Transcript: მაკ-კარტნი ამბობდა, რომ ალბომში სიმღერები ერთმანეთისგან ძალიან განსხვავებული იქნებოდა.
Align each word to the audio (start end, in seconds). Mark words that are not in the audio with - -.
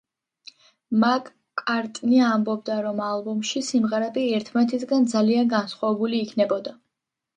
მაკ-კარტნი 1.01 2.23
ამბობდა, 2.27 2.77
რომ 2.85 3.03
ალბომში 3.09 3.63
სიმღერები 3.69 4.25
ერთმანეთისგან 4.39 5.07
ძალიან 5.13 5.53
განსხვავებული 5.53 6.23
იქნებოდა. 6.27 6.75